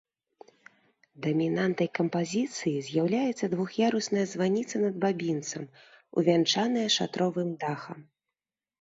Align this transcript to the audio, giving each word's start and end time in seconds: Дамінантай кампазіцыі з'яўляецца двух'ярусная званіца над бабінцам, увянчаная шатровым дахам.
Дамінантай 1.25 1.89
кампазіцыі 1.99 2.73
з'яўляецца 2.89 3.51
двух'ярусная 3.53 4.25
званіца 4.35 4.75
над 4.87 4.95
бабінцам, 5.07 5.71
увянчаная 6.19 6.89
шатровым 6.99 7.49
дахам. 7.65 7.99